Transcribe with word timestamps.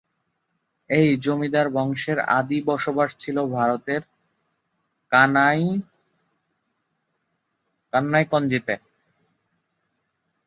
এই 0.89 1.07
জমিদার 1.17 1.67
বংশের 1.69 2.19
আদি 2.31 2.57
বসবাস 2.65 3.09
ছিল 3.19 3.37
ভারতের 3.51 4.01
কাইন্নকব্জিতে। 5.11 5.75